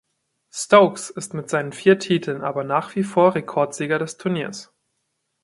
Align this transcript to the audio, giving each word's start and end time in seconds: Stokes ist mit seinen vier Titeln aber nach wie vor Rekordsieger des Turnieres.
Stokes 0.49 1.11
ist 1.11 1.35
mit 1.35 1.47
seinen 1.51 1.73
vier 1.73 1.99
Titeln 1.99 2.41
aber 2.41 2.63
nach 2.63 2.95
wie 2.95 3.03
vor 3.03 3.35
Rekordsieger 3.35 3.99
des 3.99 4.17
Turnieres. 4.17 4.73